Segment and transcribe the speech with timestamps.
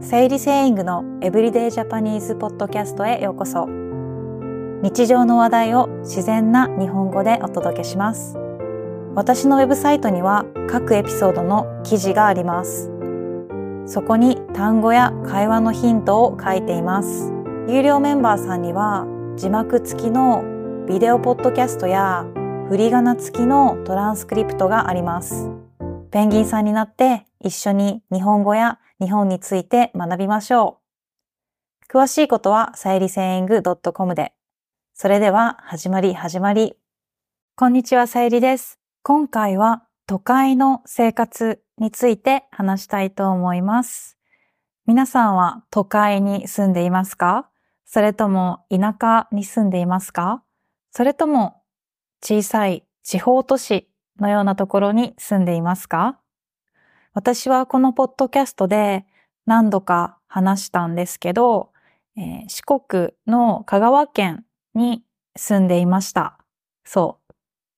[0.00, 3.66] 生理セイングのエブリデイジャパニーズポッドキャストへようこそ。
[4.82, 8.36] 日常の話題を自然な日本語でお届けします。
[9.14, 12.90] 私のウェブサイトには各エピソードの記事があります。
[13.86, 17.32] そこに単語や会話のヒントを書いています。
[17.68, 19.06] 有料メンバーさんには
[19.36, 20.42] 字幕付きの
[20.88, 22.26] ビデオポッドキャストや
[22.68, 25.48] 振り仮名付きのトランスクリプトがあります。
[26.10, 30.78] ペンギンさんになって一緒に日本語や日本について学びましょ
[31.90, 31.92] う。
[31.92, 34.32] 詳しいことはさゆりセイング .com で。
[34.94, 36.76] それでは始まり始まり。
[37.56, 38.78] こんにちは、さゆりです。
[39.02, 44.16] 今回は都会の生活について話したいと思います。
[44.86, 47.48] 皆さんは都会に住んでいますか？
[47.84, 50.42] それとも田舎に住んでいますか？
[50.92, 51.62] それとも
[52.22, 56.18] 小さい地方都市のようなところに住んでいますか？
[57.14, 59.04] 私はこのポッドキャストで
[59.44, 61.70] 何度か話したんですけど、
[62.16, 65.02] えー、四国の香川県に
[65.36, 66.38] 住んでいました。
[66.84, 67.34] そう。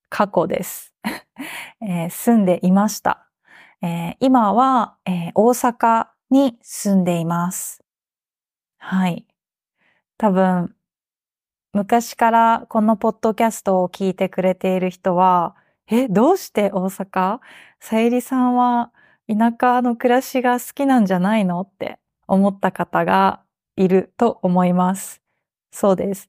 [0.09, 0.95] 過去です。
[1.83, 3.27] えー、住んでいました。
[3.83, 7.83] えー、今は、え大阪に住んでいます。
[8.79, 9.27] はい。
[10.17, 10.77] 多分、
[11.73, 15.57] 昔からこのポッドキャストを聞いてくれている人は、
[15.89, 17.41] え、どうして大阪？
[17.81, 18.93] さゆりさんは
[19.29, 23.41] 田舎の暮らしが好きなんじゃないのって思った方が
[23.77, 25.23] いると思います。
[25.73, 26.29] そうです。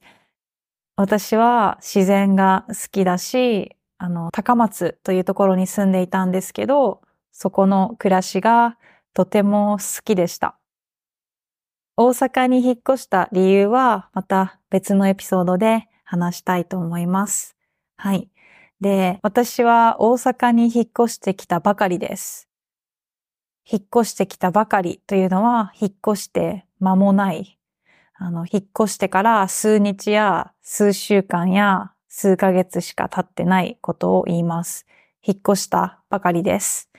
[0.97, 8.77] 私は自然が好きだし、あの、高松というところに住んでいたんですけど、そこの暮らしが
[9.13, 10.57] とても好きでした。
[11.97, 17.55] 大阪に引っ越した理由はまた別のエピソードで話したいと思います。
[17.97, 18.30] はい。
[18.81, 22.49] で、私は大阪に引っ越してきたばかりです。
[23.69, 27.58] 引っ越してきたばかりというのは、引っ越して間もない。
[28.13, 34.86] あの、引っ越してから数日や数週間や数ヶ月しか経ってないことを言います。
[35.21, 36.89] 引っ越したばかりです。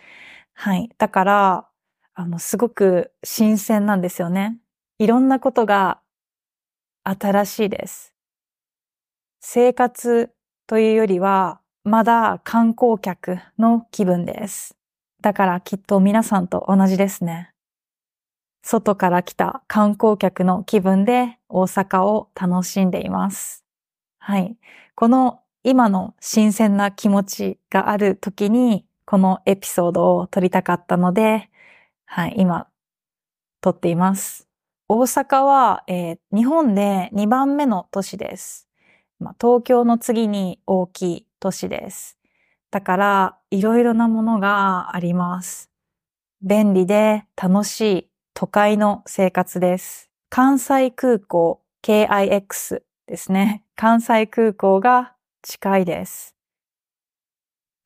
[0.53, 0.91] はい。
[0.99, 1.69] だから、
[2.15, 4.59] あの、すごく新鮮なんですよね。
[4.99, 6.01] いろんなことが
[7.05, 8.15] 新しいです。
[9.41, 10.33] 生活
[10.67, 14.77] というよりは、まだ観光客の気分です。
[15.21, 17.51] だからきっと皆さんと同じですね。
[18.63, 23.65] 外から来た観光客の気分で大阪を楽しんでいます。
[24.19, 24.57] はい。
[24.95, 31.49] この今の新鮮な気持ちがある時にこのエピソードを撮りたかったので、
[32.07, 32.67] はい、今
[33.61, 34.49] 撮っています。
[34.89, 38.69] 大阪は、えー、日本で2番目の都市です。
[39.19, 42.16] まあ、東京の次に大きい都市です。
[42.77, 45.71] だから、いろいろなものがあります。
[46.43, 50.11] 便利で楽しい都会の生活です。
[50.29, 53.65] 関西空港 KIX ですね。
[53.77, 56.37] 関西空港が近いです。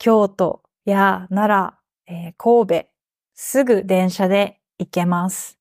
[0.01, 1.73] 京都や奈
[2.09, 2.89] 良、えー、神戸、
[3.37, 5.57] すぐ電車で行けます。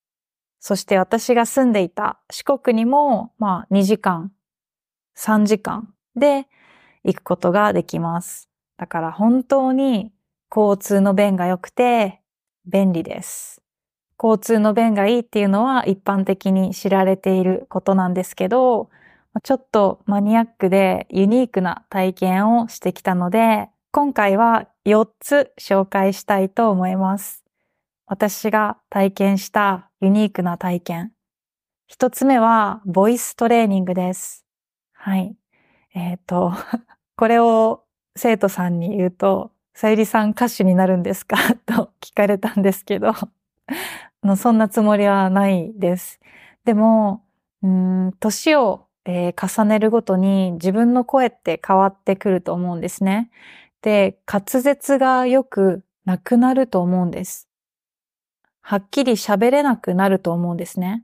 [0.60, 4.32] そして私が住んでいた四国にも、まあ2時間、
[5.16, 6.48] 3時間で
[7.04, 8.49] 行くことができます。
[8.80, 10.14] だから本当に
[10.50, 12.22] 交通の便が良くて
[12.66, 13.62] 便利です。
[14.22, 18.90] 交通の便がいいっていうのは一般的に知られていることなんですけど、
[19.44, 27.44] ちょっとマニアックでユニークな体験をしてきたので、今回は4つ紹介したいと思います。
[28.06, 31.12] 私が体験したユニークな体験。
[31.88, 34.46] 一つ目は、ボイストレーニングです。
[34.94, 35.36] はい。
[35.94, 36.54] えっ、ー、と、
[37.18, 37.84] これを
[38.16, 41.38] 生徒さんに言うと、さゆりさん歌手になるんですか？
[41.66, 43.14] と聞かれたんですけど
[44.36, 46.20] そんなつもりはないです。
[46.66, 47.24] でも、
[48.20, 53.32] 年を、えー、重ねるごとに自分の声って変わってくると思うんですね。
[53.82, 57.48] で、滑舌がよくなくなると思うんです。
[58.62, 61.04] はっきり喋れなくなると思うんですね。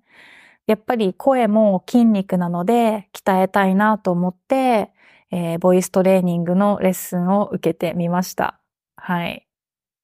[0.67, 4.91] やっぱり声も筋肉なので鍛えたいなと思って、
[5.31, 8.59] えー、ボイストレーニングのレッスンを受けてみました。
[8.95, 9.47] はい。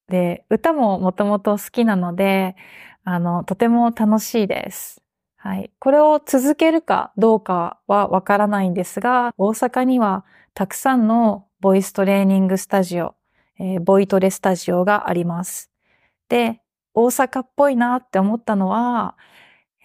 [0.07, 2.55] で、歌ももともと好きなので、
[3.03, 5.01] あの、とても楽しいです。
[5.37, 5.71] はい。
[5.79, 10.23] これを続けるかどうかはわからないんですが、大阪には
[10.53, 13.15] たくさんのボイストレーニングスタジオ、
[13.59, 15.71] えー、ボイトレスタジオがあります。
[16.29, 16.61] で、
[16.93, 19.17] 大阪っぽいなって思ったのは、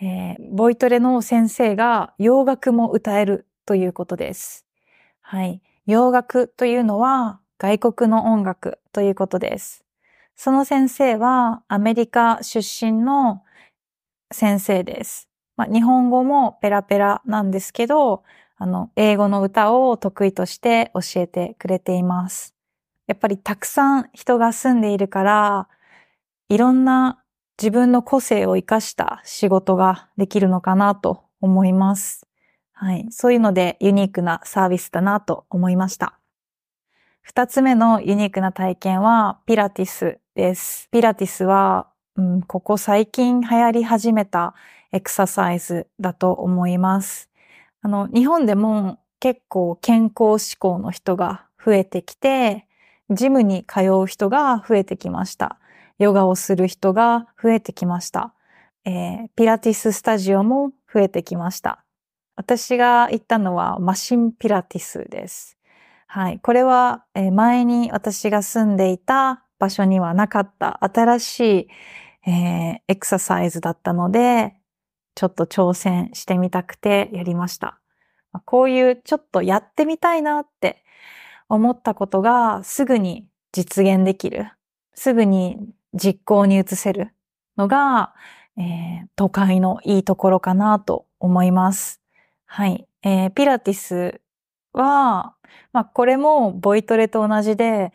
[0.01, 4.66] えー、ボイトレの先生が洋楽も歌えるということです。
[5.29, 5.61] はい。
[5.87, 9.85] 洋楽というのは外国の音楽ということです。
[10.37, 13.43] その先生はアメリカ出身の
[14.31, 15.29] 先生です。
[15.57, 18.23] まあ、日本語もペラペラなんですけど、
[18.57, 22.55] あの、英語の歌を得意として教えてくれています。
[23.09, 25.69] やっぱりたくさん人が住んでいるから、
[26.49, 27.21] いろんな
[27.61, 32.26] 自分の個性を活かした仕事ができるのかなと思います。
[32.79, 33.07] はい。
[33.11, 36.19] そういうのでユニークなサービスだなと思いました。
[37.23, 40.89] 二つ目のユニークな体験はピラティスです。
[40.93, 44.55] ピラティスは、うん、ここ最近流行り始めた
[44.93, 47.31] エクササイズだと思います。
[47.81, 52.67] あの、日本でも結構健康志向の人が増えてきて、
[53.09, 55.59] ジムに通う人が増えてきました。
[55.99, 58.35] ヨガをする人が増えてきました。
[58.85, 61.86] えー、ピラティススタジオも増えてきました。
[62.37, 65.57] 私が行ったのはマシンピラティスです。
[66.07, 66.39] はい。
[66.41, 71.41] これは、えー、前に私が住んでいた場所にはなかった新し
[72.25, 74.55] い、えー、エクササイズだったので、
[75.15, 77.81] ちょっと挑戦してみたくてやりました。
[78.45, 80.85] こういうちょっとやってみたいなって
[81.49, 84.53] 思ったことがすぐに実現できる。
[84.95, 85.59] すぐに
[85.95, 87.15] 実行に移せる
[87.57, 88.15] のが、
[88.59, 92.03] えー、都会のいいところかなと思います。
[92.57, 92.89] はい。
[93.03, 94.23] えー、ピラティス
[94.73, 95.37] は、
[95.75, 97.93] まあこれもボイトレと同じで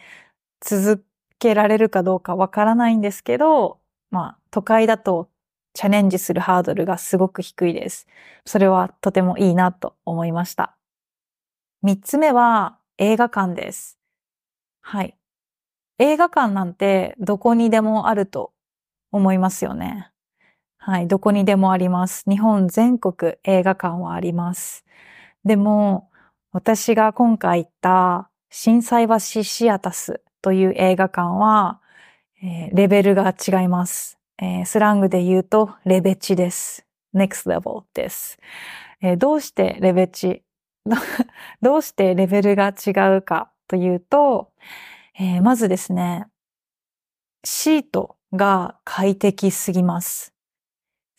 [0.60, 1.04] 続
[1.40, 3.80] けられるかどうかわからないんですけど、
[4.12, 5.32] まあ都会だと
[5.74, 8.06] チャレンジするハードルがすごく低いです。
[8.46, 10.78] それはとてもいいなと思いました。
[11.82, 13.98] 三つ目は映画館です。
[14.82, 15.18] はい。
[15.98, 18.54] 映画館なんてどこにでもあると
[19.12, 20.12] 思いますよね。
[20.84, 22.24] はい、どこにでもあります。
[22.28, 24.84] 日本全国映画館はあります。
[25.46, 26.10] でも、
[26.52, 31.82] 私が今回行った震災橋シアタスという映画館は、
[32.42, 36.84] えー、レベルが違います、えー、スラングで言うとレベチです。
[37.14, 38.40] next level です。
[39.04, 40.42] えー、どうしてレベチ
[41.62, 44.50] どうしてレベルが違うかというと、
[45.20, 46.26] えー、まずですね、
[47.44, 50.34] シートが快適すぎます。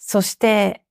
[0.05, 0.83] そして、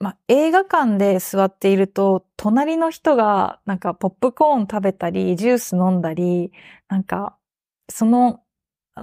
[0.00, 6.52] ま、映画館で座っていると、隣の人がなんかポップコーン食べたり、ジュース飲んだり、
[6.88, 7.36] なんか、
[7.90, 8.42] その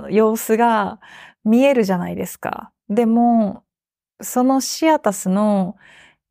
[0.10, 1.00] 様子が
[1.44, 2.72] 見えるじゃないですか。
[2.90, 3.66] でも、
[4.22, 5.78] そのシアタスの、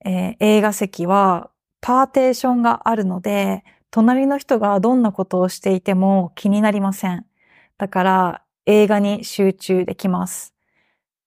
[0.05, 1.51] えー、映画席は
[1.83, 7.27] パーテーションがあるので、隣の人がどんなことをしていても気になりません。
[7.79, 10.54] だから映画に集中できます。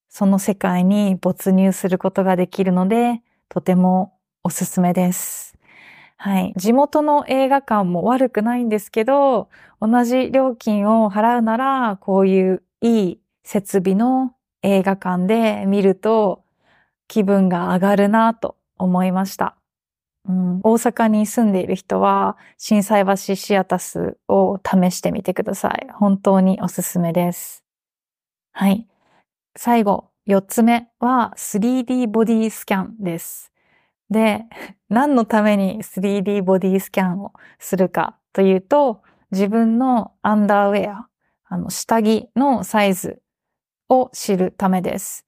[0.10, 4.14] その世界に没入することができるので、とても
[4.44, 5.58] おすすめです。
[6.18, 6.54] はい。
[6.58, 9.50] 地元の映画館も悪くないんですけど、
[9.80, 14.34] 同じ料金を払うなら、こういういい設備の
[14.64, 16.44] 映画館で見ると
[17.08, 19.56] 気分が上がるなと思いました。
[20.28, 25.88] うん、大阪に住んでいる人は、震災橋シアタスを試してみてください。
[25.94, 27.64] 本当におすすめです。
[28.52, 28.88] はい。
[29.58, 33.52] 最後、四つ目は 3D ボディスキャンです。
[34.10, 34.46] で、
[34.88, 39.02] 何のために 3D ボディスキャンをするかというと、
[39.32, 41.10] 自分のアンダーウェア、
[41.46, 43.20] あの、下着のサイズ
[43.90, 45.26] を知るためです。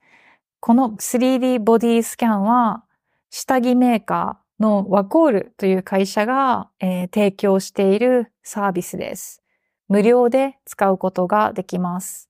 [0.59, 2.83] この 3D ボディスキャンは、
[3.31, 9.41] 下着メーカー、のワコールという会社が、えー、提供しているサービスです。
[9.87, 12.29] 無料で使うことができます。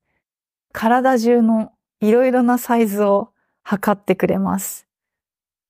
[0.72, 1.72] 体中の
[2.02, 3.32] いろいろなサイズを
[3.64, 4.88] 測ってくれます。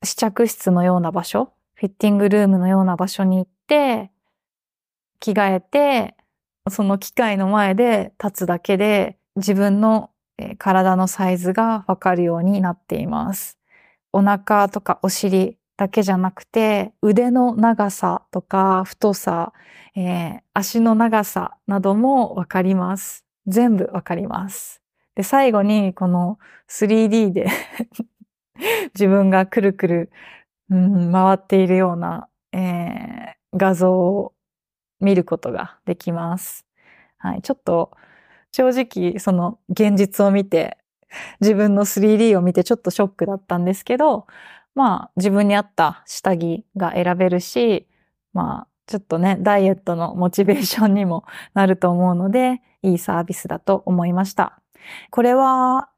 [0.04, 4.12] 試着室のような場所、フィッティングルームのような場所に行って、
[5.20, 6.16] 着替えて、
[6.70, 10.12] その機械の前で立つだけで自分の
[10.58, 13.58] 体のサイズがわかるようになっています。
[14.14, 19.54] お腹とかお尻、だけじゃなくて、腕の長さとか太さ、
[19.96, 23.24] えー、足の長さなどもわかります。
[23.48, 24.82] 全部わかります。
[25.20, 27.48] で、最後にこの 3D で
[28.96, 30.12] 自分がくるくる、
[30.70, 34.34] うん、回っているような、えー、画像を
[35.02, 36.66] 見ることができます。
[37.18, 37.42] はい。
[37.42, 37.92] ちょっと
[38.54, 40.78] 正直その現実を見て
[41.42, 44.26] 自分の 3D を見てちょっとショックだったんですけど、
[44.74, 47.90] まあ自分に合った下着が選べるし、
[48.32, 54.62] まあちょっとね、ダイエットのモチベーションにもなると思うので、いいサービスだと思いました。
[55.12, 55.90] これは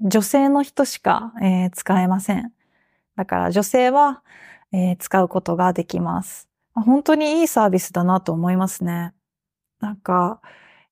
[0.00, 2.52] 女性の人しか、えー、使えません。
[3.16, 4.22] だから女性は、
[4.72, 6.48] えー、使うことができます。
[6.74, 9.12] 本当にいいサービスだなと思いますね。
[9.80, 10.40] なんか、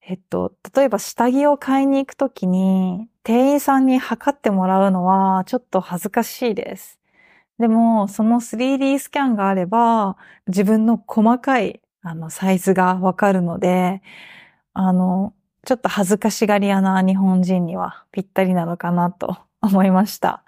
[0.03, 7.01] えっと、例えば下着を買いに行くときに、店員さんに測ってもらうのはちょっと恥ずかしいです。
[7.59, 10.17] でも、その 3D スキャンがあれば、
[10.47, 14.03] 自分の細かいあのサイズがわかるので、
[14.75, 15.35] あの、
[15.67, 20.45] ちょっと恥ずかしがり屋な日本人にはぴったりなのかなと 思いました。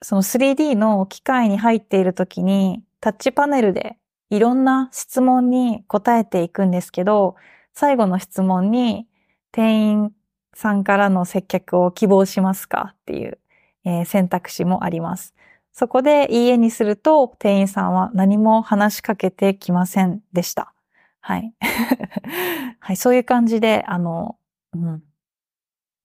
[0.00, 3.98] その 3D の機械に入っている時にタッチパネルで
[4.30, 7.34] いろんな質問に答えていくんですけど、
[7.74, 9.08] 最後の質問に
[9.50, 10.12] 店員
[10.54, 13.38] さんからの接客を希望しますかっていう、
[13.84, 15.34] えー、選択肢もあります。
[15.72, 20.72] そこでいいえにすると店員さんは何も話しかけてきませんでした。
[21.20, 21.52] はい。
[22.78, 24.36] はい、そういう感じで、あの、
[24.74, 25.02] うん、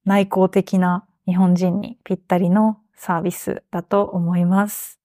[0.05, 4.99] 内向的な日本人にぴったりのサービスだと思います。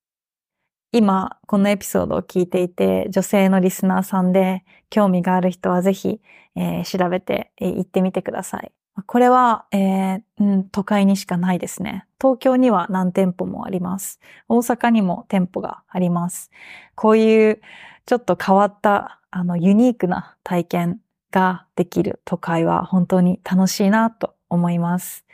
[0.91, 6.21] 今、このエピソードを聞いていて、女性のリスナーさんで興味がある人はぜひ、
[6.55, 8.71] えー、調べて、えー、行ってみてください。
[9.07, 12.05] これは、えーうん、都会にしかないですね。
[12.21, 14.19] 東京には何店舗もあります。
[14.47, 16.51] 大阪にも店舗があります。
[16.93, 17.61] こういう
[18.05, 20.99] ちょっと変わったあのユニークな体験
[21.33, 25.25] ができる都会は本当に楽しいなと思います。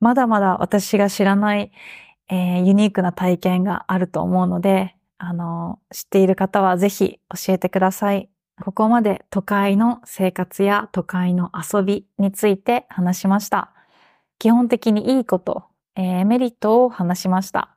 [0.00, 1.70] まだまだ私が知らない、
[2.28, 8.28] えー、ユニークな体験があると思うので、あの、知っている方はぜひ教えてください。
[8.60, 13.72] ここまで都会の生活や都会の遊びについて話しました。
[14.38, 17.76] 基本的にいいこと、えー、メリットを話しました。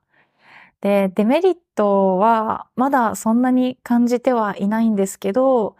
[0.82, 5.75] で、デメリットはまだそんなに感じてはいないんですけど、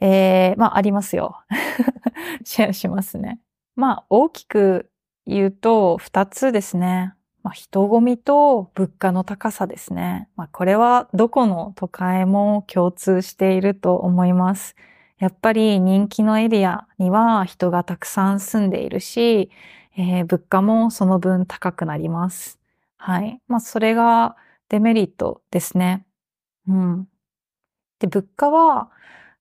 [0.00, 1.40] えー、まあありますよ。
[2.44, 3.40] シェアしますね。
[3.76, 4.90] まあ大きく
[5.26, 7.14] 言うと二つですね。
[7.42, 10.30] まあ、人混みと物価の高さですね。
[10.34, 14.74] まあ、これはどこの都会も共通していると思います。
[15.18, 19.50] やっぱり人気のエリアには人がたくさん住んでいるし、
[19.96, 22.58] えー、物価もその分高くなります。
[22.96, 23.40] はい。
[23.46, 24.36] まあ、それが
[24.70, 26.06] デメリットですね。
[26.66, 27.08] うん。
[27.98, 28.90] で、物価は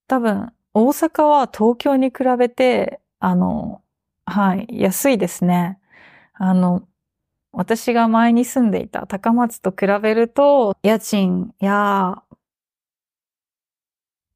[0.08, 3.82] 多分大阪は東京に比べて、あの、
[4.26, 5.80] はい、安いですね。
[6.34, 6.88] あの、
[7.54, 12.24] 私が前に住んでいた高松と比べると、家賃や、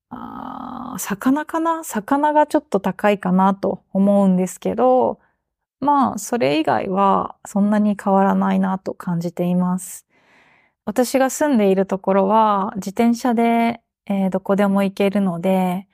[0.10, 1.84] あ魚かな？
[1.84, 5.20] 魚がちょっと高いかなと思うんですけど、
[5.80, 10.08] まあ、それ以外はそんなに変わらないなと感じています。
[10.86, 15.88] 私が住んでいるところは自転車で、えー、どこでも行けるので、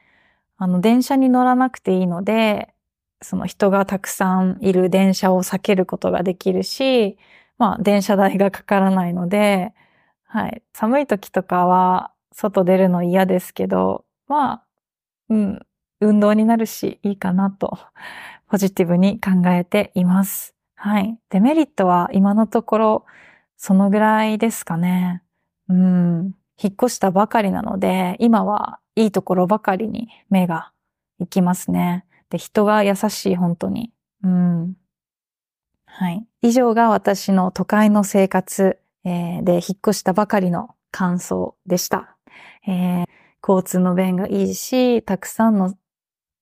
[0.57, 2.73] あの、電車に乗らなくていいので、
[3.21, 7.17] その人がたくさんいる電車を避けることができるし、
[7.57, 9.73] まあ電車代がかからないので、
[10.25, 10.63] はい。
[10.73, 14.63] 寒い時とかは外出るの嫌ですけど、まあ、
[15.29, 15.59] うん、
[16.01, 17.77] 運動になるしいいかなと、
[18.49, 20.55] ポジティブに考えています。
[20.75, 21.17] はい。
[21.29, 23.05] デメリットは今のところ
[23.57, 25.23] そのぐらいですかね。
[25.69, 26.35] うん。
[26.63, 30.71] 引っ越したばかりなので、今はいいところばかりに目が
[31.19, 32.05] 行きますね。
[32.29, 33.91] で、人が優しい、本当に。
[34.23, 34.75] うん。
[35.85, 36.25] はい。
[36.41, 42.15] 以上が私の都会の生活、えー、で引っ越したばかりの感想でした。
[42.65, 43.07] えー、
[43.47, 45.75] 交通の便がいいし、たくさんの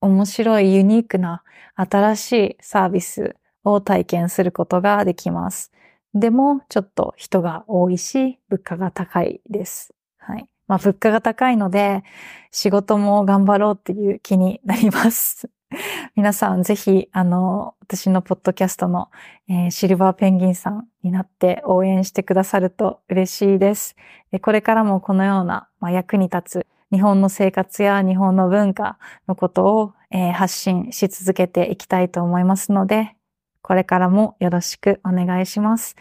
[0.00, 1.42] 面白いユニークな
[1.74, 5.72] 新しいサービスを体験することができます。
[6.14, 9.94] でも、ちょっと人が多いし、物価が高いです。
[10.24, 10.46] はい。
[10.68, 12.02] まあ、物価が高いので、
[12.50, 15.50] 仕事も頑張ろうっていう気になります。
[16.16, 19.10] 皆さんぜひ、あの、私のポッドキャストの、
[19.48, 23.96] えー、シルバーペンギンさんになって応援してくださると嬉しいです。
[24.42, 33.16] これからもこのような、まあ、役に立つ日本の生活や日本の文化のことを、えー、発信し続けていきたいと思いますので、
[33.62, 35.96] これからもよろしくお願いします。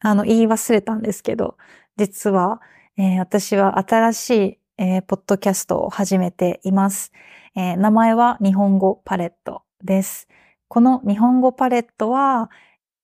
[0.00, 1.56] あの、言い忘れたんですけど、
[1.96, 2.60] 実は、
[2.98, 7.10] えー、私は新しい、えー、ポッドキャストを始めています。
[7.56, 10.28] えー、名前は日本語パレットです。
[10.68, 12.50] この日本語パレットは、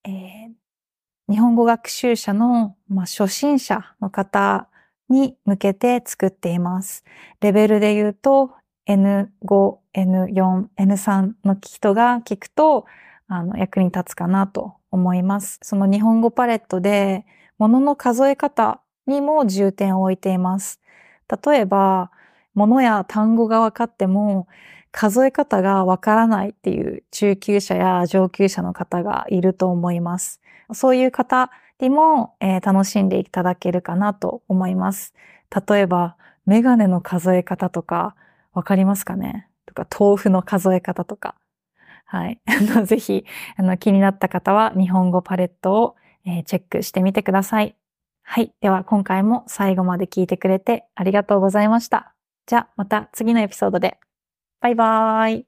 [0.03, 4.67] えー、日本語学習者の、まあ、初心者の方
[5.09, 7.03] に向けて作っています。
[7.41, 8.51] レベルで言うと
[8.87, 9.27] N5、
[9.95, 12.85] N4、N3 の人が聞くと
[13.27, 15.59] あの役に立つかなと思います。
[15.63, 17.25] その日本語パレットで
[17.57, 20.79] 物の数え方にも重点を置いています。
[21.45, 22.11] 例えば、
[22.55, 24.47] 物や単語が分かっても、
[24.91, 30.41] 数え方がわからないっていう中級者や上級者の方がいると思います。
[30.73, 35.13] そういう方にも、えー、楽しんでいただけるかなと思います。
[35.67, 38.15] 例えば、メガネの数え方とか、
[38.53, 39.47] わかりますかね？
[39.65, 41.35] とか、豆腐の数え方とか。
[42.05, 42.41] はい。
[42.49, 43.25] あの、ぜひ、
[43.57, 47.78] あの、気になった方は日本語パレットを、え、チェックしてみてください。
[48.31, 48.53] はい。
[48.61, 52.13] では、今回も最後まで聞いてくれてありがとうございました。
[52.45, 53.97] じゃあ、また次のエピソードで。
[54.61, 55.45] バイバーイ。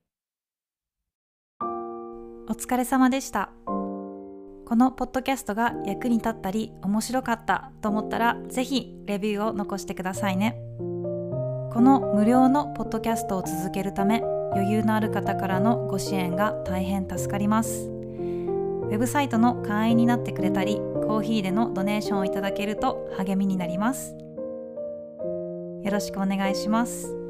[2.49, 3.51] お疲れ様でした。
[3.67, 14.21] このポッドキャストが役に立ったり面白かったと思ったらぜひレビューを残してくださいねこの無料のポッドキャストを続けるため
[14.53, 20.79] 余裕のある方からのご支援が大変助かりますウェブサイトの会員になってくれたり
[21.11, 24.15] コーヒーでのドネーションをいただけると励みになります。
[25.83, 27.20] よろしくお願いします。